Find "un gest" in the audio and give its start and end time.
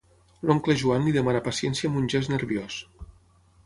2.03-2.37